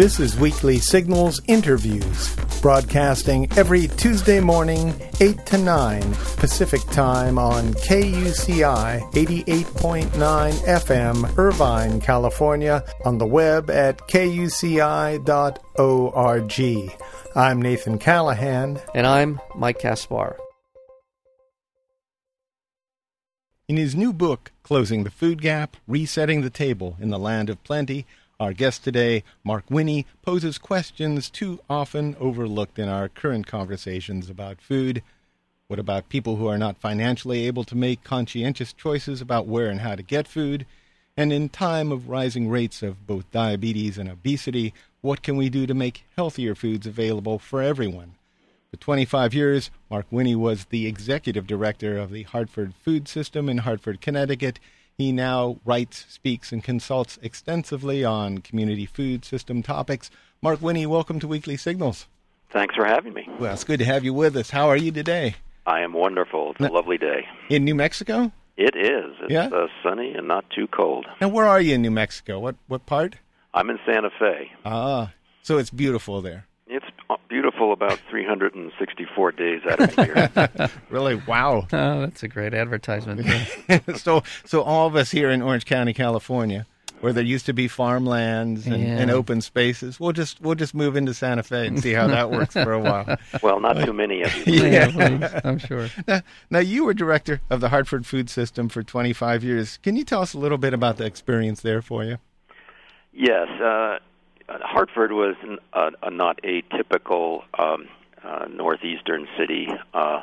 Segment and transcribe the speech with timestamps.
[0.00, 6.00] This is Weekly Signals Interviews, broadcasting every Tuesday morning, 8 to 9
[6.38, 15.20] Pacific Time on KUCI 88.9 FM, Irvine, California, on the web at kuci.org.
[17.36, 18.80] I'm Nathan Callahan.
[18.94, 20.38] And I'm Mike Kaspar.
[23.68, 27.62] In his new book, Closing the Food Gap Resetting the Table in the Land of
[27.64, 28.06] Plenty,
[28.40, 34.62] our guest today, Mark Winne, poses questions too often overlooked in our current conversations about
[34.62, 35.02] food.
[35.68, 39.82] What about people who are not financially able to make conscientious choices about where and
[39.82, 40.64] how to get food?
[41.18, 44.72] And in time of rising rates of both diabetes and obesity,
[45.02, 48.14] what can we do to make healthier foods available for everyone?
[48.70, 53.58] For 25 years, Mark Winne was the executive director of the Hartford Food System in
[53.58, 54.58] Hartford, Connecticut
[55.00, 60.10] he now writes, speaks, and consults extensively on community food system topics.
[60.42, 62.06] Mark Winne, welcome to Weekly Signals.
[62.52, 63.28] Thanks for having me.
[63.38, 64.50] Well, it's good to have you with us.
[64.50, 65.36] How are you today?
[65.66, 66.52] I am wonderful.
[66.52, 67.26] It's a lovely day.
[67.48, 68.32] In New Mexico?
[68.56, 69.14] It is.
[69.22, 69.46] It's yeah?
[69.46, 71.06] uh, sunny and not too cold.
[71.20, 72.38] And where are you in New Mexico?
[72.38, 73.16] What what part?
[73.54, 74.50] I'm in Santa Fe.
[74.64, 75.12] Ah,
[75.42, 76.46] so it's beautiful there.
[76.72, 76.86] It's
[77.28, 80.70] beautiful about 364 days out of the year.
[80.90, 81.16] really?
[81.16, 81.66] Wow.
[81.72, 83.26] Oh, that's a great advertisement.
[83.96, 86.68] so, so all of us here in Orange County, California,
[87.00, 88.98] where there used to be farmlands and, yeah.
[88.98, 89.98] and, open spaces.
[89.98, 92.78] We'll just we'll just move into Santa Fe and see how that works for a
[92.78, 93.16] while.
[93.42, 94.64] Well, not too many of you.
[94.64, 95.88] yeah, please, I'm sure.
[96.06, 99.78] Now, now, you were director of the Hartford Food System for 25 years.
[99.82, 102.18] Can you tell us a little bit about the experience there for you?
[103.12, 103.48] Yes.
[103.60, 103.98] Uh,
[104.62, 105.36] Hartford was
[105.72, 107.88] a, a not atypical um,
[108.24, 110.22] uh, northeastern city uh,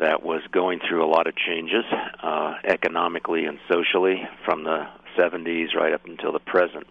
[0.00, 1.84] that was going through a lot of changes
[2.22, 4.86] uh, economically and socially from the
[5.18, 6.86] 70s right up until the present.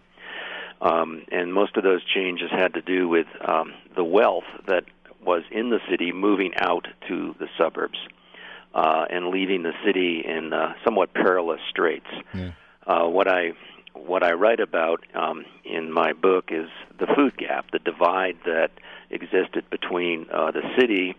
[0.80, 4.84] Um, and most of those changes had to do with um, the wealth that
[5.24, 7.98] was in the city moving out to the suburbs
[8.74, 12.06] uh, and leaving the city in uh, somewhat perilous straits.
[12.32, 12.52] Yeah.
[12.86, 13.52] Uh, what I
[13.94, 16.68] what I write about um, in my book is
[16.98, 18.70] the food gap, the divide that
[19.10, 21.14] existed between uh, the city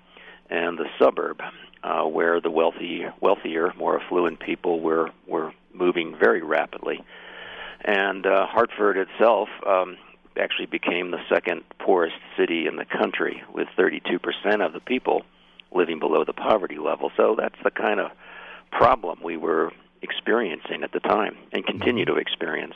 [0.50, 1.41] and the suburb,
[1.84, 7.03] uh, where the wealthy, wealthier, more affluent people were were moving very rapidly,
[7.81, 9.97] and uh, Hartford itself um,
[10.38, 15.24] actually became the second poorest city in the country, with 32% of the people
[15.72, 17.12] living below the poverty level.
[17.16, 18.12] So that's the kind of
[18.72, 19.72] problem we were
[20.02, 22.76] experiencing at the time and continue to experience.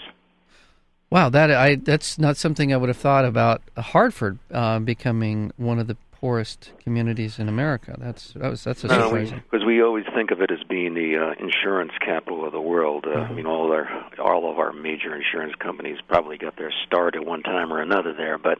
[1.09, 5.77] Wow, that I that's not something I would have thought about Hartford uh, becoming one
[5.77, 7.95] of the poorest communities in America.
[7.99, 9.29] That's that was that's a surprise.
[9.29, 12.61] Because we, we, always think of it as being the uh, insurance capital of the
[12.61, 13.05] world.
[13.05, 13.31] Uh, mm-hmm.
[13.31, 17.15] I mean, all of our all of our major insurance companies probably got their start
[17.15, 18.59] at one time or another there, but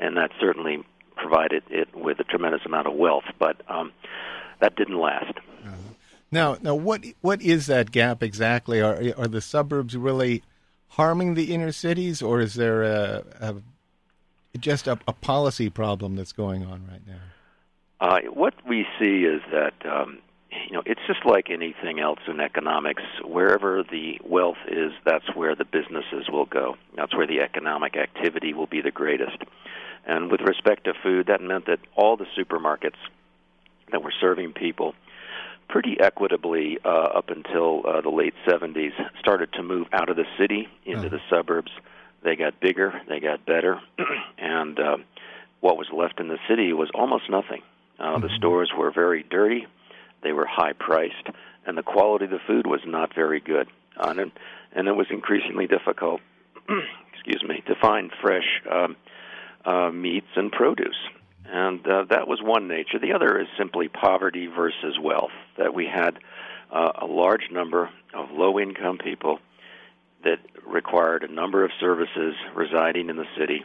[0.00, 0.84] and that certainly
[1.16, 3.24] provided it with a tremendous amount of wealth.
[3.38, 3.92] But um,
[4.60, 5.38] that didn't last.
[5.64, 5.76] Uh-huh.
[6.34, 8.80] Now, now, what what is that gap exactly?
[8.80, 10.42] Are are the suburbs really
[10.88, 16.32] harming the inner cities, or is there a, a just a, a, policy problem that's
[16.32, 17.20] going on right now?
[18.00, 20.18] Uh, what we see is that um,
[20.50, 23.04] you know it's just like anything else in economics.
[23.22, 26.74] Wherever the wealth is, that's where the businesses will go.
[26.96, 29.38] That's where the economic activity will be the greatest.
[30.04, 32.98] And with respect to food, that meant that all the supermarkets
[33.92, 34.96] that were serving people
[35.68, 40.26] pretty equitably uh, up until uh, the late 70s, started to move out of the
[40.38, 41.70] city into the suburbs.
[42.22, 43.80] They got bigger, they got better,
[44.38, 44.96] and uh,
[45.60, 47.62] what was left in the city was almost nothing.
[47.98, 48.22] Uh, mm-hmm.
[48.22, 49.66] The stores were very dirty,
[50.22, 51.28] they were high priced,
[51.66, 53.68] and the quality of the food was not very good.
[53.96, 54.32] Uh, and,
[54.72, 56.20] and it was increasingly difficult,
[57.12, 58.96] excuse me, to find fresh um,
[59.64, 60.96] uh, meats and produce.
[61.54, 62.98] And uh, that was one nature.
[62.98, 66.18] The other is simply poverty versus wealth, that we had
[66.72, 69.38] uh, a large number of low income people
[70.24, 73.64] that required a number of services residing in the city.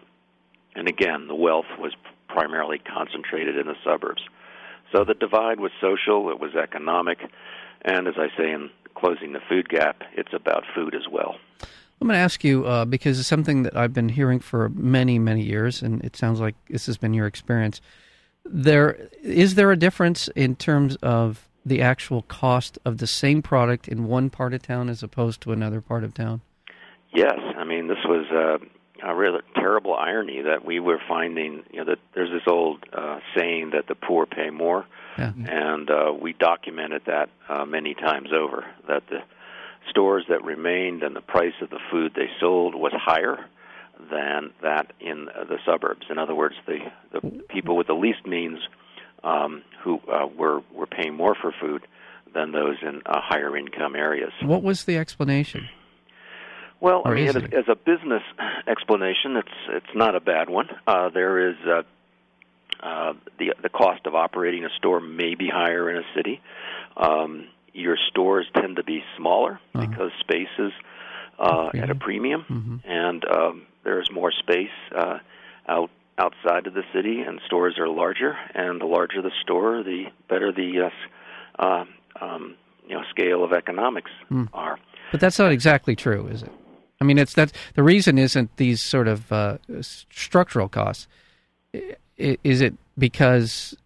[0.76, 1.94] And again, the wealth was
[2.28, 4.22] primarily concentrated in the suburbs.
[4.94, 7.18] So the divide was social, it was economic,
[7.82, 11.38] and as I say in closing the food gap, it's about food as well.
[12.02, 15.20] I'm going to ask you uh, because it's something that I've been hearing for many,
[15.20, 17.82] many years, and it sounds like this has been your experience.
[18.46, 23.88] There is there a difference in terms of the actual cost of the same product
[23.88, 26.42] in one part of town as opposed to another part of town?
[27.14, 31.64] Yes, I mean this was uh, a really terrible irony that we were finding.
[31.72, 34.86] You know that there's this old uh, saying that the poor pay more,
[35.18, 35.34] yeah.
[35.36, 38.66] and uh, we documented that uh, many times over.
[38.88, 39.20] That the
[39.90, 43.46] stores that remained and the price of the food they sold was higher
[44.12, 46.06] than that in the suburbs.
[46.10, 46.80] In other words, the,
[47.12, 48.60] the people with the least means
[49.24, 51.86] um, who uh, were were paying more for food
[52.34, 54.32] than those in uh, higher income areas.
[54.42, 55.68] What was the explanation?
[56.80, 58.24] Well, I mean, as, as a business
[58.68, 60.70] explanation, it's it's not a bad one.
[60.88, 61.82] Uh, there is uh,
[62.82, 66.42] uh, the the cost of operating a store may be higher in a city.
[66.96, 69.86] Um, your stores tend to be smaller Uh-huh.
[69.88, 70.72] because space is
[71.40, 72.82] uh, at a premium, Mhm.
[72.86, 75.20] and um, there's more space uh,
[75.68, 78.38] out outside of the city, and stores are larger.
[78.54, 81.86] And the larger the store, the better the uh, uh,
[82.20, 82.56] um,
[82.88, 84.46] you know scale of economics Hmm.
[84.54, 84.78] are.
[85.12, 86.52] But that's not exactly true, is it?
[87.02, 91.08] I mean, it's that the reason isn't these sort of uh, structural costs.
[92.18, 93.78] Is it because,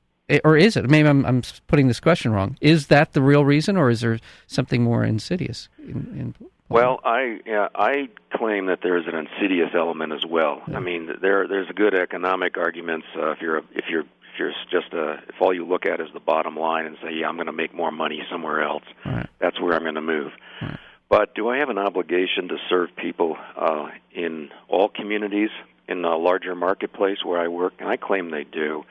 [0.44, 0.90] or is it?
[0.90, 2.58] Maybe I'm, I'm putting this question wrong.
[2.62, 5.70] Is that the real reason, or is there something more insidious?
[5.80, 10.62] In, in Well, I yeah, I claim that there is an insidious element as well.
[10.74, 14.40] I mean, there there's a good economic arguments uh, if you're a, if you're if
[14.40, 17.28] you're just a if all you look at is the bottom line and say, yeah,
[17.28, 18.84] I'm going to make more money somewhere else.
[19.06, 19.28] Right.
[19.40, 20.32] That's where I'm going to move.
[20.62, 20.80] Right.
[21.10, 25.52] But do I have an obligation to serve people uh, in all communities
[25.88, 27.74] in a larger marketplace where I work?
[27.80, 28.84] And I claim they do.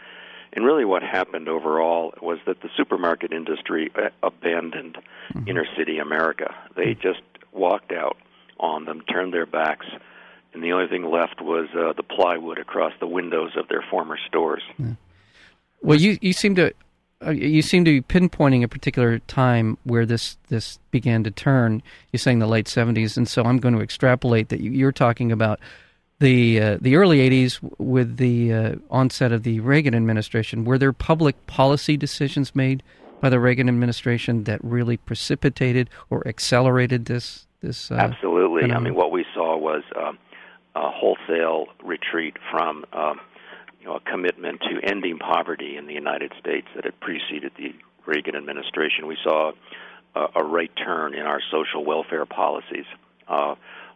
[0.55, 4.99] And really, what happened overall was that the supermarket industry uh, abandoned
[5.47, 6.55] inner city America.
[6.77, 7.23] They just
[7.53, 8.19] walked out
[8.61, 9.87] on them, turned their backs,
[10.53, 14.19] and the only thing left was uh, the plywood across the windows of their former
[14.29, 14.63] stores.
[15.81, 16.73] Well, you you seem to
[17.27, 21.83] uh, you seem to be pinpointing a particular time where this this began to turn.
[22.13, 25.33] You're saying the late '70s, and so I'm going to extrapolate that you, you're talking
[25.33, 25.61] about
[26.23, 30.65] the uh, the early '80s with the uh, onset of the Reagan administration.
[30.65, 32.83] Were there public policy decisions made
[33.21, 37.91] by the Reagan administration that really precipitated or accelerated this this?
[37.91, 38.73] Uh, Absolutely.
[38.73, 40.19] I mean, what we saw was um,
[40.75, 43.21] a wholesale retreat from um,
[43.81, 47.75] you know a commitment to ending poverty in the United States that had preceded the
[48.07, 49.07] Reagan administration.
[49.07, 49.53] We saw
[50.15, 52.87] a, a right turn in our social welfare policies.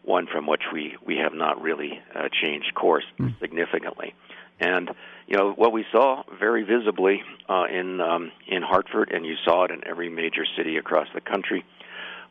[0.06, 3.05] One from which we, we have not really uh, changed course
[3.41, 4.14] significantly.
[4.61, 4.91] And
[5.26, 9.64] you know what we saw very visibly uh, in um, in Hartford, and you saw
[9.64, 11.64] it in every major city across the country,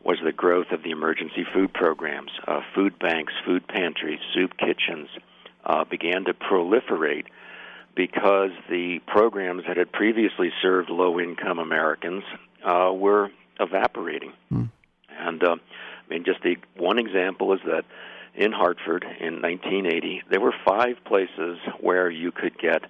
[0.04, 2.32] was the growth of the emergency food programs.
[2.48, 5.10] Uh, food banks, food pantries, soup kitchens
[5.66, 7.26] uh, began to proliferate
[7.96, 12.24] because the programs that had previously served low income Americans
[12.64, 13.30] uh, were
[13.60, 14.34] evaporating.
[15.18, 15.56] And uh,
[16.10, 17.84] mean, just the one example is that
[18.36, 22.84] in Hartford in 1980, there were five places where you could get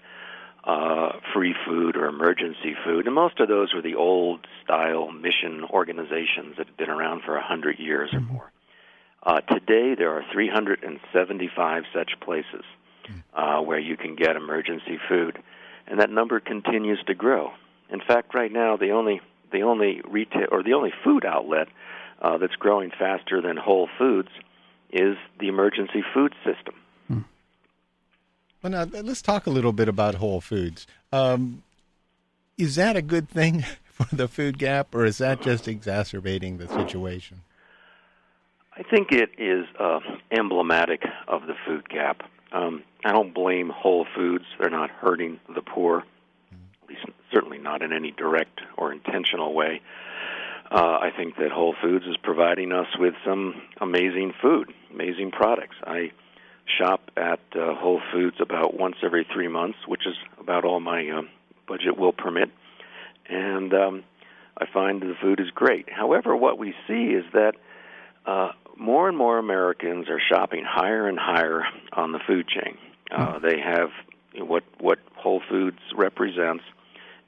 [0.64, 5.64] uh, free food or emergency food, and most of those were the old style mission
[5.70, 8.52] organizations that had been around for a hundred years or more.
[9.22, 12.64] Uh, today, there are 375 such places
[13.34, 15.38] uh, where you can get emergency food,
[15.88, 17.52] and that number continues to grow.
[17.90, 19.22] In fact, right now, the only
[19.52, 21.68] the only retail or the only food outlet
[22.22, 24.30] uh, that's growing faster than Whole Foods
[24.92, 26.76] is the emergency food system.
[28.66, 30.88] Well, now let's talk a little bit about Whole Foods.
[31.12, 31.62] Um,
[32.58, 36.68] is that a good thing for the food gap, or is that just exacerbating the
[36.68, 37.42] situation?
[38.76, 40.00] I think it is uh,
[40.32, 42.24] emblematic of the food gap.
[42.54, 46.00] Um, I don't blame Whole Foods; they're not hurting the poor,
[46.52, 49.80] at least certainly not in any direct or intentional way.
[50.76, 55.78] Uh, I think that Whole Foods is providing us with some amazing food, amazing products.
[55.86, 56.12] I
[56.78, 61.10] shop at uh, Whole Foods about once every three months, which is about all my
[61.12, 61.30] um,
[61.66, 62.50] budget will permit,
[63.30, 64.04] and um,
[64.58, 65.88] I find the food is great.
[65.90, 67.54] However, what we see is that
[68.26, 71.64] uh, more and more Americans are shopping higher and higher
[71.94, 72.78] on the food chain.
[73.10, 73.92] Uh, they have
[74.46, 76.66] what what Whole Foods represents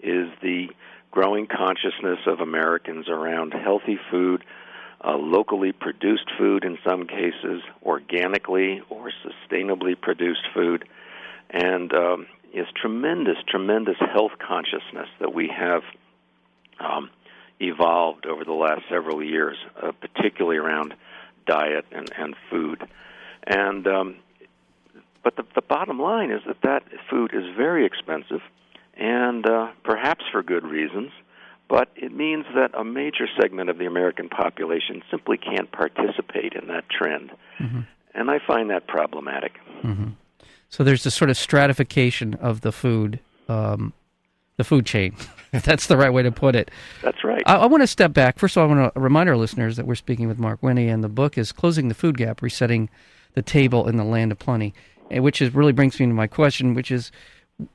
[0.02, 0.68] is the
[1.12, 4.44] growing consciousness of Americans around healthy food,
[5.04, 10.88] uh, locally produced food in some cases, organically or sustainably produced food,
[11.50, 15.84] and um, is tremendous, tremendous health consciousness that we have
[16.80, 17.10] um,
[17.60, 20.94] evolved over the last several years, uh, particularly around
[21.46, 22.86] diet and, and food.
[23.44, 24.16] And um,
[25.24, 28.42] but the, the bottom line is that that food is very expensive,
[28.98, 31.12] and uh, perhaps for good reasons.
[31.70, 36.68] But it means that a major segment of the American population simply can't participate in
[36.68, 37.32] that trend,
[38.14, 39.54] and I find that problematic.
[40.70, 43.92] So there's this sort of stratification of the food, um,
[44.56, 45.16] the food chain.
[45.54, 46.72] if that's the right way to put it.
[47.02, 47.44] That's right.
[47.46, 48.40] I, I want to step back.
[48.40, 50.78] First of all, I want to remind our listeners that we're speaking with Mark Winne,
[50.78, 52.90] and the book is "Closing the Food Gap: Resetting
[53.34, 54.74] the table in the land of plenty,
[55.12, 57.12] which is really brings me to my question, which is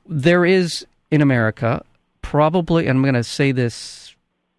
[0.07, 1.85] there is in America
[2.23, 4.15] probably, and I'm going to say this,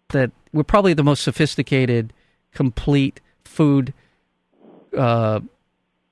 [0.09, 2.13] that we're probably the most sophisticated,
[2.53, 3.93] complete food
[4.97, 5.41] uh,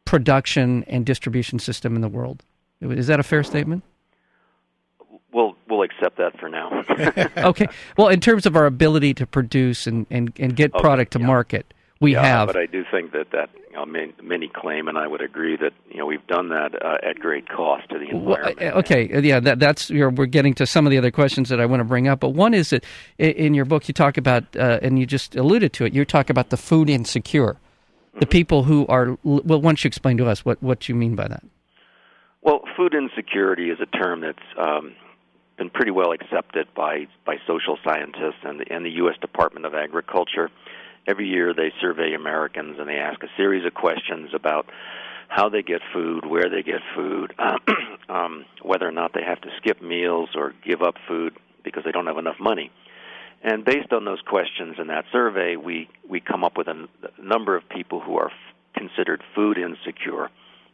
[0.03, 2.43] production and distribution system in the world.
[2.81, 3.83] Is that a fair statement?
[5.31, 6.83] We'll we'll accept that for now.
[7.49, 7.67] okay.
[7.97, 11.19] Well, in terms of our ability to produce and, and, and get Okay, product to
[11.19, 11.25] yeah.
[11.25, 11.73] market,
[12.03, 12.47] we yeah, have.
[12.47, 15.73] but I do think that that you know, many, claim, and I would agree that
[15.89, 18.61] you know we've done that uh, at great cost to the Well, environment.
[18.75, 21.59] uh, okay, yeah, that, that's you're, we're getting to some of the other questions that
[21.59, 22.19] I want to bring up.
[22.19, 22.83] But one is that
[23.17, 25.93] in your book you talk about, uh, and you just alluded to it.
[25.93, 27.57] You talk about the food insecure,
[28.13, 28.19] Mm-hmm.
[28.19, 29.17] the people who are.
[29.23, 31.43] Well, why don't you explain to us what what you mean by that?
[32.43, 34.93] Well, food insecurity is a term that's um,
[35.57, 39.15] been pretty well accepted by by social scientists and the, and the U.S.
[39.19, 40.51] Department of Agriculture.
[41.05, 44.67] Every year, they survey Americans and they ask a series of questions about
[45.27, 47.33] how they get food, where they get food,
[48.09, 51.91] um, whether or not they have to skip meals or give up food because they
[51.91, 52.71] don't have enough money.
[53.43, 56.87] And based on those questions in that survey, we, we come up with a n-
[57.21, 58.33] number of people who are f-
[58.73, 60.29] considered food insecure.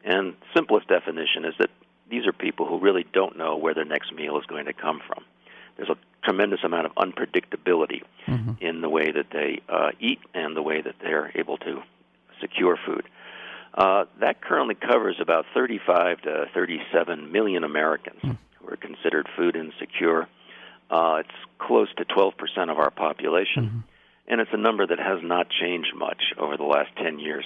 [0.06, 1.70] And simplest definition is that
[2.10, 5.02] these are people who really don't know where their next meal is going to come
[5.08, 5.24] from.
[5.78, 8.02] There's a tremendous amount of unpredictability
[8.62, 11.82] in the way that they uh, eat and the way that they're able to
[12.42, 13.04] secure food.
[13.74, 20.28] Uh, that currently covers about 35 to 37 million Americans who are considered food insecure.
[20.90, 22.34] Uh, it's close to 12%
[22.72, 23.84] of our population,
[24.28, 27.46] and it's a number that has not changed much over the last 10 years.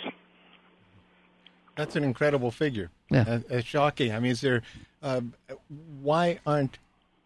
[1.76, 2.90] That's an incredible figure.
[3.10, 3.40] Yeah.
[3.52, 4.12] Uh, uh, shocking.
[4.12, 4.62] I mean, is there?
[5.02, 5.22] Uh,
[6.02, 6.78] why aren't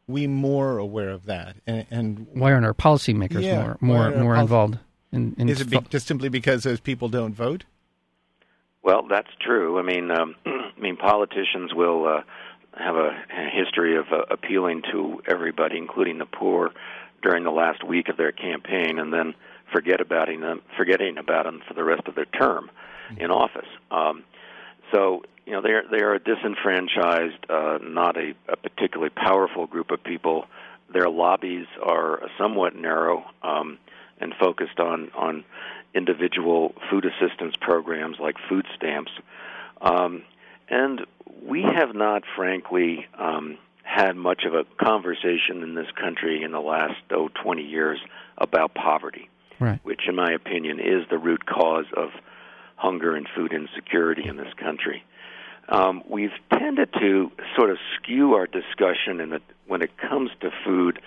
[0.08, 1.56] we more aware of that?
[1.66, 4.80] And, and Why aren't our policymakers Yeah, more more more policy- involved?
[5.12, 7.64] In, in is it be, just simply because those people don't vote?
[8.84, 9.80] Well, that's true.
[9.80, 12.22] I mean, um, I mean, politicians will uh,
[12.78, 16.72] have a, a history of uh, appealing to everybody, including the poor,
[17.22, 19.34] during the last week of their campaign, and then
[19.74, 22.70] forget about them, forgetting about them for the rest of their term
[23.18, 23.68] in office.
[23.92, 24.24] Um,
[24.94, 29.66] so, you know, they are they are a disenfranchised, uh, not a, a particularly powerful
[29.66, 30.46] group of people.
[30.94, 33.78] Their lobbies are somewhat narrow um,
[34.20, 35.46] and focused on on
[35.96, 39.12] individual food assistance programs like food stamps.
[39.80, 40.24] Um,
[40.70, 41.06] and
[41.42, 46.60] we have not, frankly, um, had much of a conversation in this country in the
[46.60, 48.00] last oh, 20 years
[48.38, 49.30] about poverty,
[49.62, 49.80] right.
[49.84, 52.10] which, in my opinion, is the root cause of
[52.76, 55.04] hunger and food insecurity in this country.
[55.70, 60.50] Um, we've tended to sort of skew our discussion in the, when it comes to
[60.66, 61.00] food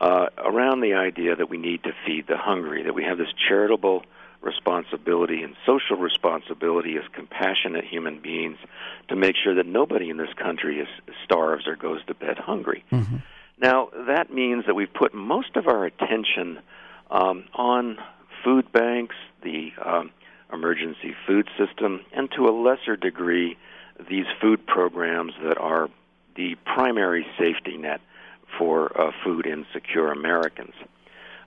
[0.00, 3.32] uh, around the idea that we need to feed the hungry, that we have this
[3.48, 4.04] charitable
[4.40, 8.58] responsibility and social responsibility as compassionate human beings
[9.08, 10.88] to make sure that nobody in this country is
[11.24, 12.84] starves or goes to bed hungry.
[13.58, 16.58] Now that means that we've put most of our attention
[17.10, 17.98] um, on
[18.44, 20.10] food banks, the um,
[20.52, 23.56] emergency food system, and to a lesser degree,
[24.08, 25.88] these food programs that are
[26.36, 28.00] the primary safety net
[28.58, 30.74] for uh, food insecure Americans.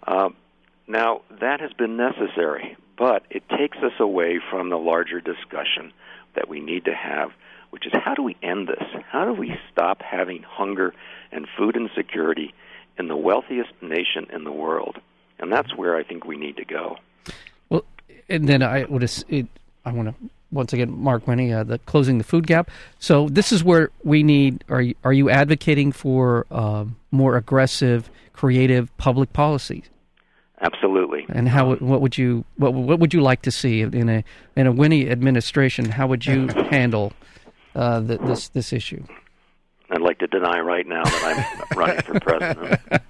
[0.05, 0.29] Uh,
[0.87, 5.91] now, that has been necessary, but it takes us away from the larger discussion
[6.35, 7.31] that we need to have,
[7.71, 8.83] which is how do we end this?
[9.09, 10.93] How do we stop having hunger
[11.31, 12.53] and food insecurity
[12.97, 14.97] in the wealthiest nation in the world?
[15.39, 16.97] And that's where I think we need to go.
[17.69, 17.83] Well,
[18.29, 19.47] and then I would it,
[19.85, 22.69] I want to once again Mark Winne uh, the closing the food gap.
[22.99, 24.63] So this is where we need.
[24.69, 29.85] Are you, are you advocating for um, more aggressive, creative public policies?
[30.61, 31.25] Absolutely.
[31.29, 34.23] And how what would you what what would you like to see in a
[34.55, 35.85] in a Winne administration?
[35.85, 37.13] How would you handle
[37.75, 39.03] uh, the, this this issue?
[39.89, 42.81] I'd like to deny right now that I'm running for president,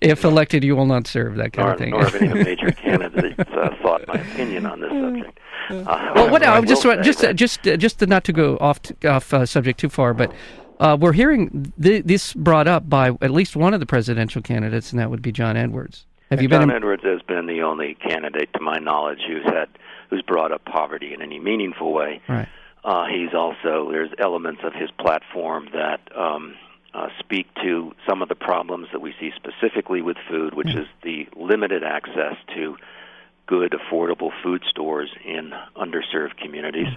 [0.00, 1.90] If elected, you will not serve that kind nor, of thing.
[1.90, 5.38] nor have any of the major candidates uh, thought my opinion on this subject.
[5.70, 8.56] Uh, Well, what I I will just just that- just uh, just not to go
[8.60, 10.32] off off uh, subject too far, but
[10.80, 14.90] uh, we're hearing th- this brought up by at least one of the presidential candidates,
[14.92, 16.06] and that would be John Edwards.
[16.30, 16.70] Have you John been?
[16.70, 19.68] in- Edwards has been the only candidate, to my knowledge, who's had
[20.10, 22.20] who's brought up poverty in any meaningful way.
[22.28, 22.48] right.
[22.84, 26.54] Uh, he's also there's elements of his platform that um,
[26.92, 30.86] uh, speak to some of the problems that we see specifically with food, which is
[31.02, 32.76] the limited access to
[33.46, 36.88] good, affordable food stores in underserved communities.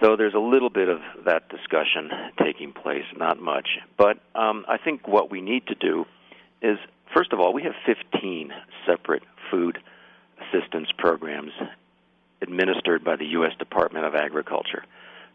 [0.00, 2.10] So there's a little bit of that discussion
[2.42, 3.78] taking place, not much.
[3.96, 6.04] But um, I think what we need to do
[6.60, 6.78] is,
[7.14, 8.52] first of all, we have 15
[8.86, 9.78] separate food
[10.40, 11.52] assistance programs
[12.42, 13.52] administered by the U.S.
[13.58, 14.84] Department of Agriculture.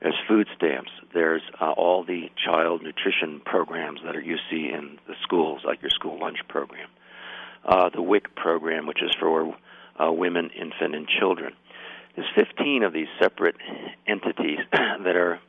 [0.02, 0.92] There's food stamps.
[1.14, 5.82] There's uh, all the child nutrition programs that are, you see in the schools, like
[5.82, 6.90] your school lunch program.
[7.66, 9.54] Uh, the WIC program, which is for
[10.00, 11.54] uh, women, infant, and children.
[12.16, 13.56] There's 15 of these separate
[14.08, 15.40] entities that are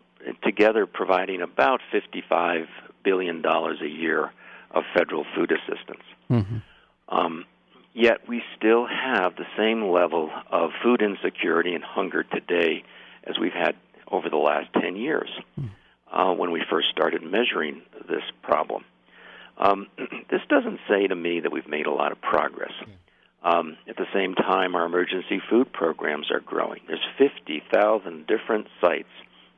[0.45, 2.66] together providing about 55
[3.02, 4.30] billion dollars a year
[4.71, 6.04] of federal food assistance.
[6.30, 6.59] Mm-hmm.
[7.09, 7.45] Um,
[7.95, 12.85] yet we still have the same level of food insecurity and hunger today
[13.25, 13.75] as we've had
[14.11, 15.30] over the last 10 years
[16.12, 18.85] uh, when we first started measuring this problem.
[19.59, 19.87] Um,
[20.30, 22.73] this doesn't say to me that we've made a lot of progress.
[23.43, 26.81] Um, at the same time, our emergency food programs are growing.
[26.87, 29.09] There's 50,000 different sites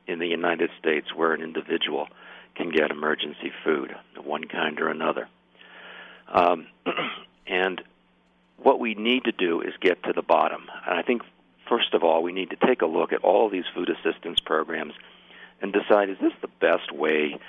[0.07, 2.07] in the United States where an individual
[2.55, 5.27] can get emergency food of one kind or another.
[6.29, 6.67] Um,
[7.47, 7.81] and
[8.57, 10.67] what we need to do is get to the bottom.
[10.87, 11.23] And I think,
[11.67, 14.93] first of all, we need to take a look at all these food assistance programs
[15.61, 17.39] and decide is this the best way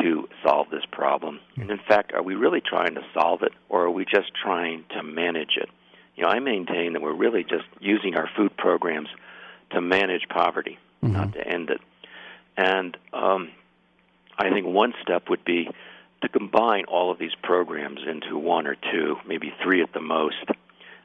[0.00, 1.40] to solve this problem?
[1.56, 4.84] And in fact, are we really trying to solve it, or are we just trying
[4.90, 5.68] to manage it?
[6.18, 9.08] You know, I maintain that we're really just using our food programs
[9.70, 11.12] to manage poverty, Mhm.
[11.12, 11.80] not to end it.
[12.56, 13.52] And um,
[14.36, 15.70] I think one step would be
[16.22, 20.44] to combine all of these programs into one or two, maybe three at the most,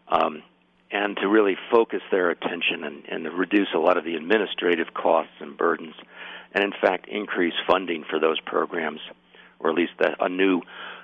[0.07, 0.41] um,
[0.89, 4.95] and to really focus their attention and, and to reduce a lot of the administrative
[4.95, 5.93] costs and burdens,
[6.53, 9.01] and in fact increase funding for those programs,
[9.59, 10.61] or at least that, a new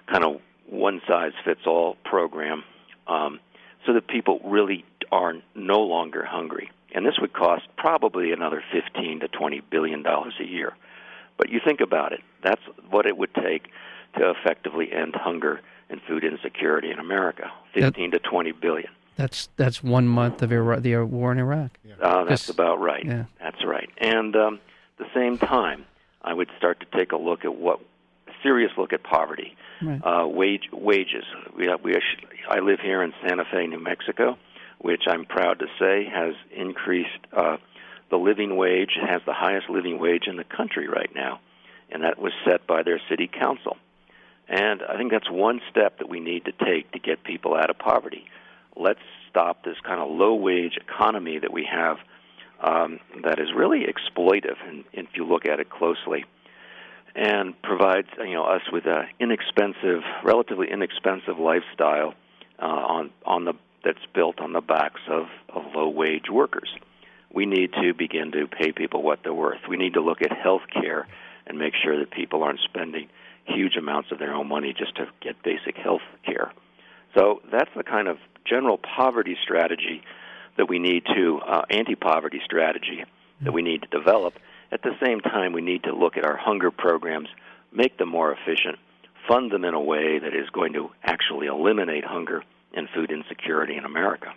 [0.07, 2.63] kind of one size fits all program,
[3.05, 3.39] um,
[3.85, 6.69] so that people really are no longer hungry.
[6.93, 10.73] And this would cost probably another 15 to 20 billion dollars a year.
[11.37, 13.69] But you think about it, that's what it would take
[14.17, 17.51] to effectively end hunger and food insecurity in America.
[17.73, 18.89] 15 to 20 billion.
[19.15, 21.77] That's that's one month of Iraq, the war in Iraq.
[22.01, 23.05] Uh, that's Just- about right.
[23.05, 23.25] yeah.
[23.39, 23.89] That's right.
[23.97, 24.59] And um,
[24.99, 25.85] at the same time,
[26.21, 27.83] I would start to take a look at what a
[28.43, 30.01] serious look at poverty, Right.
[30.03, 31.23] uh, wage wages.
[31.55, 34.37] We have, we actually, I live here in Santa Fe, New Mexico,
[34.79, 37.57] which I'm proud to say has increased uh,
[38.09, 38.91] the living wage.
[38.99, 41.39] Has the highest living wage in the country right now,
[41.91, 43.77] and that was set by their city council.
[44.47, 47.69] And I think that's one step that we need to take to get people out
[47.69, 48.25] of poverty.
[48.75, 48.99] Let's
[49.29, 51.97] stop this kind of low wage economy that we have
[52.61, 56.25] um, that is really exploitive, and if you look at it closely,
[57.15, 62.13] and provides you know us with a inexpensive, relatively inexpensive lifestyle
[62.61, 66.69] uh, on on the that's built on the backs of, of low wage workers.
[67.33, 69.61] We need to begin to pay people what they're worth.
[69.69, 71.07] We need to look at health care
[71.45, 73.07] and make sure that people aren't spending
[73.45, 76.51] huge amounts of their own money just to get basic health care.
[77.15, 80.03] So that's the kind of general poverty strategy
[80.57, 83.03] that we need to, uh, anti poverty strategy
[83.41, 84.33] that we need to develop.
[84.71, 87.29] At the same time, we need to look at our hunger programs,
[87.71, 88.77] make them more efficient,
[89.27, 93.75] fund them in a way that is going to actually eliminate hunger and food insecurity
[93.75, 94.33] in America.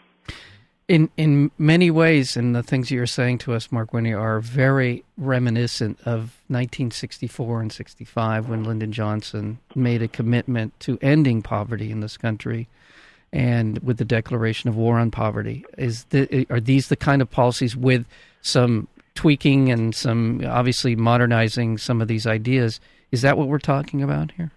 [0.89, 5.05] In in many ways, and the things you're saying to us, Mark Winne, are very
[5.17, 12.01] reminiscent of 1964 and 65 when Lyndon Johnson made a commitment to ending poverty in
[12.01, 12.69] this country,
[13.33, 15.65] and with the declaration of war on poverty.
[15.79, 18.05] Is the, are these the kind of policies with
[18.43, 22.81] some tweaking and some obviously modernizing some of these ideas?
[23.11, 24.51] Is that what we're talking about here?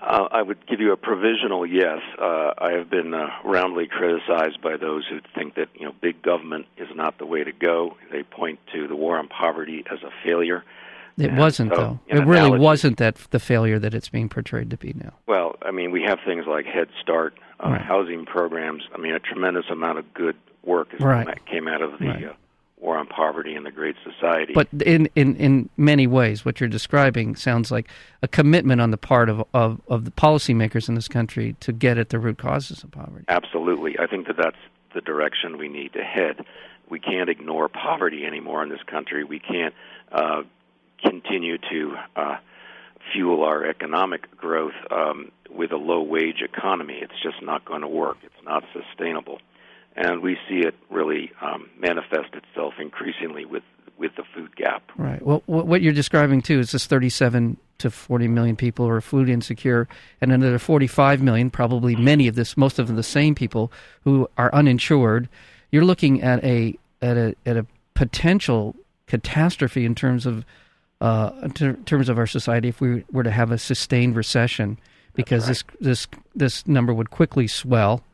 [0.00, 1.98] Uh, I would give you a provisional yes.
[2.20, 6.22] Uh, I have been uh, roundly criticized by those who think that you know big
[6.22, 7.96] government is not the way to go.
[8.10, 10.64] They point to the war on poverty as a failure.
[11.18, 12.00] It And wasn't so, though.
[12.08, 15.12] It really wasn't that the failure that it's being portrayed to be now.
[15.26, 17.80] Well, I mean, we have things like Head Start, uh, Right.
[17.82, 18.82] housing programs.
[18.94, 21.44] I mean, a tremendous amount of good work has Right.
[21.46, 22.24] came out of the Right.
[22.24, 22.32] uh,
[22.82, 24.52] war on poverty and the Great Society.
[24.52, 27.88] But in, in, in many ways, what you're describing sounds like
[28.22, 31.96] a commitment on the part of, of, of the policymakers in this country to get
[31.96, 33.24] at the root causes of poverty.
[33.28, 33.96] Absolutely.
[33.98, 34.56] I think that that's
[34.94, 36.44] the direction we need to head.
[36.90, 39.24] We can't ignore poverty anymore in this country.
[39.24, 39.74] We can't
[40.10, 40.42] uh,
[41.02, 42.36] continue to uh,
[43.12, 46.98] fuel our economic growth um, with a low wage economy.
[47.00, 48.18] It's just not going to work.
[48.22, 49.38] It's not sustainable.
[49.96, 53.62] And we see it really um, manifest itself increasingly with,
[53.98, 54.90] with the food gap.
[54.96, 55.20] Right.
[55.24, 59.28] Well, what you're describing too is this 37 to 40 million people who are food
[59.28, 59.88] insecure,
[60.20, 63.72] and another 45 million, probably many of this, most of them the same people
[64.04, 65.28] who are uninsured.
[65.70, 68.76] You're looking at a at a at a potential
[69.06, 70.44] catastrophe in terms of
[71.00, 74.78] uh, in ter- terms of our society if we were to have a sustained recession,
[75.14, 78.04] because this this this number would quickly swell,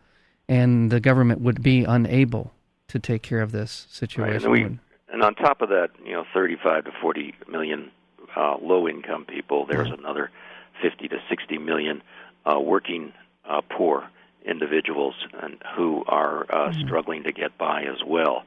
[0.49, 2.53] and the government would be unable
[2.89, 3.95] to take care of this Right.
[3.95, 4.45] situation.
[4.45, 4.79] And we
[5.11, 7.91] and on top of that, you know, 35 to 40 million
[8.37, 9.67] uh, low-income people.
[9.67, 10.31] There's another
[10.83, 12.03] 50 to 60 million
[12.45, 13.13] uh, working
[13.49, 14.09] uh, poor
[14.45, 16.87] individuals and who are uh, mm-hmm.
[16.87, 18.45] struggling to get by as well.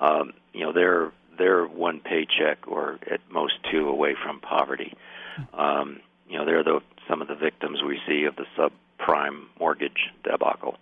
[0.00, 4.94] Um, you know, they're they're one paycheck or at most two away from poverty.
[5.54, 10.10] Um, you know, they're the some of the victims we see of the subprime mortgage
[10.24, 10.76] debacle.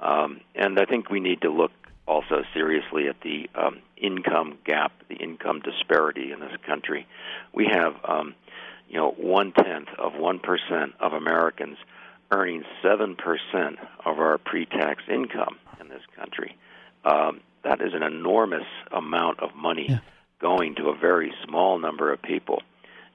[0.00, 1.72] Um, and I think we need to look
[2.06, 7.06] also seriously at the um, income gap, the income disparity in this country.
[7.52, 8.34] We have, um,
[8.88, 11.76] you know, one tenth of one percent of Americans
[12.30, 16.56] earning seven percent of our pre-tax income in this country.
[17.04, 19.98] Um, that is an enormous amount of money yeah.
[20.40, 22.62] going to a very small number of people,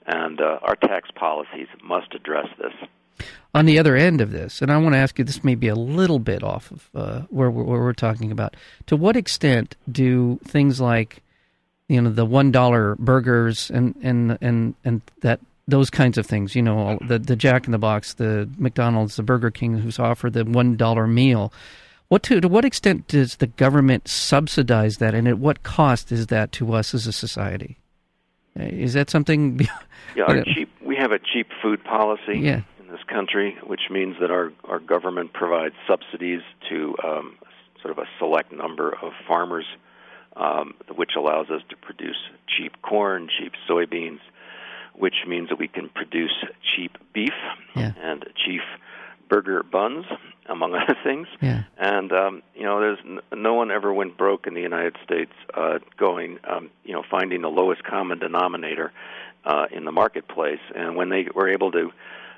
[0.06, 2.74] and uh, our tax policies must address this
[3.56, 5.67] on the other end of this, and I want to ask you this may be
[5.67, 8.56] a little bit off of uh, where, where we're talking about.
[8.88, 11.21] To what extent do things like,
[11.88, 16.56] you know, the one dollar burgers and and and and that those kinds of things,
[16.56, 20.30] you know, the the Jack in the Box, the McDonald's, the Burger King, who's offer
[20.30, 21.54] the one dollar meal.
[22.08, 26.28] What to to what extent does the government subsidize that, and at what cost is
[26.28, 27.78] that to us as a society?
[28.56, 29.60] Is that something?
[30.15, 30.69] yeah, our cheap.
[30.82, 32.39] We have a cheap food policy.
[32.39, 32.62] Yeah
[32.94, 37.36] this country, which means that our, our government provides subsidies to um,
[37.82, 39.66] sort of a select number of farmers,
[40.38, 44.20] um, which allows us to produce cheap corn, cheap soybeans,
[44.94, 47.34] which means that we can produce cheap beef
[47.76, 47.94] yeah.
[48.00, 48.62] and cheap
[49.28, 50.06] burger buns,
[50.48, 51.28] among other things.
[51.42, 51.64] Yeah.
[51.80, 55.32] And um, you know, there's n- no one ever went broke in the United States
[55.56, 58.92] uh, going, um, you know, finding the lowest common denominator
[59.46, 60.62] uh, in the marketplace.
[60.76, 61.92] And when they were able to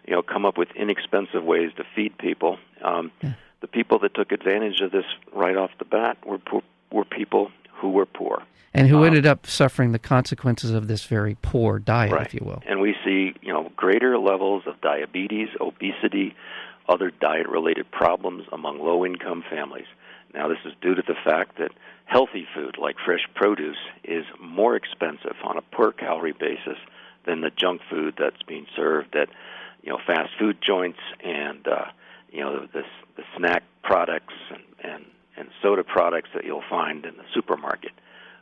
[0.07, 2.57] you know, come up with inexpensive ways to feed people.
[2.83, 3.33] Um, yeah.
[3.61, 7.51] The people that took advantage of this right off the bat were poor, were people
[7.73, 8.43] who were poor
[8.75, 12.27] and who um, ended up suffering the consequences of this very poor diet, right.
[12.27, 12.61] if you will.
[12.67, 16.35] And we see, you know, greater levels of diabetes, obesity,
[16.89, 19.87] other diet-related problems among low-income families.
[20.33, 21.71] Now, this is due to the fact that
[22.03, 26.77] healthy food, like fresh produce, is more expensive on a per-calorie basis
[27.25, 29.29] than the junk food that's being served at
[29.85, 31.85] you know fast food joints and uh,
[32.31, 32.81] you know the,
[33.15, 35.05] the snack products and, and
[35.37, 37.91] and soda products that you'll find in the supermarket.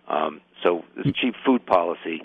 [0.07, 1.15] Um, so this mm.
[1.15, 2.21] cheap food policy,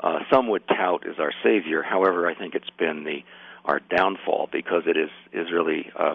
[0.00, 1.82] uh, some would tout as our savior.
[1.82, 3.24] However, I think it's been the
[3.64, 6.14] our downfall because it is is really uh,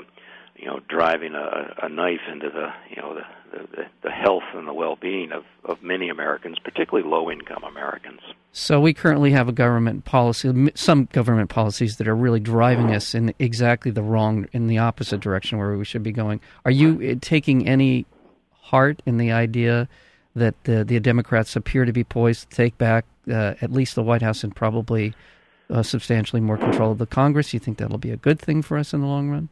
[0.57, 4.67] you know driving a, a knife into the you know the the, the health and
[4.67, 8.19] the well-being of, of many Americans, particularly low-income Americans.
[8.51, 13.15] So we currently have a government policy, some government policies that are really driving us
[13.15, 16.41] in exactly the wrong, in the opposite direction where we should be going.
[16.65, 18.05] Are you eh, taking any
[18.61, 19.87] heart in the idea
[20.35, 24.03] that the, the Democrats appear to be poised to take back uh, at least the
[24.03, 25.13] White House and probably
[25.69, 27.53] uh, substantially more control of the Congress?
[27.53, 29.49] You think that'll be a good thing for us in the long run?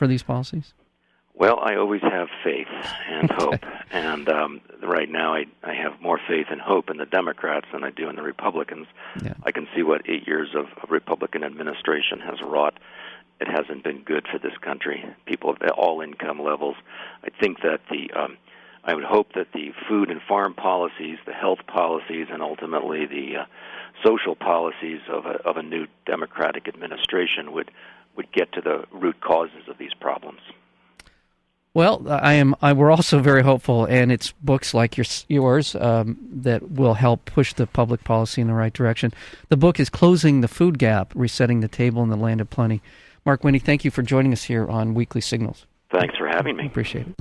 [0.00, 0.72] For these policies?
[1.34, 2.72] Well, I always have faith
[3.06, 3.60] and hope,
[3.90, 7.84] and um, right now I, I have more faith and hope in the Democrats than
[7.84, 8.86] I do in the Republicans.
[9.22, 9.34] Yeah.
[9.42, 12.78] I can see what eight years of, of Republican administration has wrought.
[13.42, 15.04] It hasn't been good for this country.
[15.26, 16.76] People of all income levels.
[17.22, 18.38] I think that the um,
[18.82, 23.40] I would hope that the food and farm policies, the health policies, and ultimately the
[23.42, 23.44] uh,
[24.02, 27.70] social policies of a, of a new Democratic administration would
[28.16, 30.40] would get to the root causes of these problems.
[31.72, 32.56] Well, I am.
[32.60, 37.24] I, we're also very hopeful, and it's books like your, yours um, that will help
[37.26, 39.12] push the public policy in the right direction.
[39.50, 42.82] The book is "Closing the Food Gap: Resetting the Table in the Land of Plenty."
[43.24, 45.66] Mark Winne, thank you for joining us here on Weekly Signals.
[45.92, 46.66] Thanks for having me.
[46.66, 47.14] Appreciate it.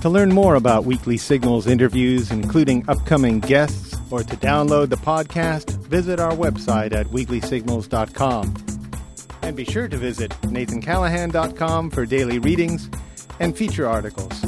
[0.00, 5.76] To learn more about Weekly Signals interviews, including upcoming guests, or to download the podcast,
[5.88, 8.54] visit our website at weeklysignals.com.
[9.42, 12.88] And be sure to visit nathancallahan.com for daily readings
[13.40, 14.40] and feature articles.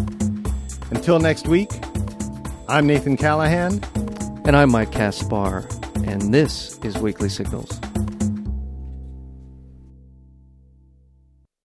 [0.92, 1.70] Until next week,
[2.68, 3.82] I'm Nathan Callahan.
[4.44, 5.68] And I'm Mike Kaspar,
[6.06, 7.80] and this is Weekly Signals.